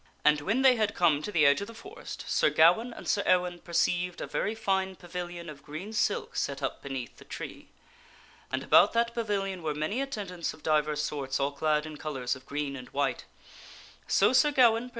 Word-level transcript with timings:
And 0.25 0.41
when 0.41 0.63
they 0.63 0.77
had 0.77 0.95
come 0.95 1.21
to 1.21 1.31
the 1.31 1.45
edge 1.45 1.61
of 1.61 1.67
the 1.67 1.75
forest 1.75 2.23
Sir 2.27 2.49
Gawaine 2.49 2.91
and 2.91 3.07
Sir 3.07 3.21
Ewaine 3.27 3.59
perceived 3.63 4.19
a 4.19 4.25
very 4.25 4.55
fine 4.55 4.95
pavilion 4.95 5.47
of 5.47 5.61
green 5.61 5.93
silk 5.93 6.35
set 6.35 6.63
up 6.63 6.81
beneath 6.81 7.17
the 7.17 7.23
tree. 7.23 7.69
And 8.51 8.63
about 8.63 8.93
that 8.93 9.13
pavilion 9.13 9.61
were 9.61 9.75
many 9.75 10.01
attendants 10.01 10.55
of 10.55 10.63
divers 10.63 11.03
sorts 11.03 11.35
sir 11.35 11.43
Gawaine 11.43 11.51
all 11.53 11.55
clad 11.55 11.85
in 11.85 11.97
colors 11.97 12.35
of 12.35 12.47
green 12.47 12.75
and 12.75 12.89
white. 12.89 13.25
So 14.07 14.33
Sir 14.33 14.49
Gawaine 14.49 14.55
per 14.55 14.65
and 14.65 14.73
sir 14.73 14.87
Ewaine. 14.87 14.89